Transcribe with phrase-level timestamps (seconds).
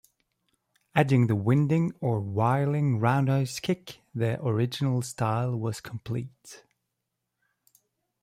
[0.95, 6.63] Adding the Winding or Whirling Roundhouse Kick the original style was complete.